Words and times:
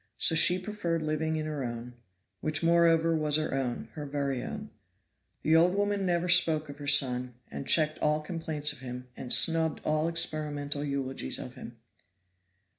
So 0.17 0.33
she 0.33 0.57
preferred 0.57 1.03
living 1.03 1.35
in 1.35 1.45
her 1.45 1.63
own, 1.63 1.93
which 2.39 2.63
moreover 2.63 3.15
was 3.15 3.35
her 3.35 3.53
own 3.53 3.89
her 3.93 4.07
very 4.07 4.41
own. 4.41 4.71
The 5.43 5.55
old 5.55 5.75
woman 5.75 6.07
never 6.07 6.27
spoke 6.27 6.69
of 6.69 6.79
her 6.79 6.87
son, 6.87 7.35
and 7.51 7.67
checked 7.67 7.99
all 7.99 8.19
complaints 8.19 8.71
of 8.73 8.79
him, 8.79 9.09
and 9.15 9.31
snubbed 9.31 9.79
all 9.85 10.07
experimental 10.07 10.83
eulogies 10.83 11.37
of 11.37 11.53
him. 11.53 11.77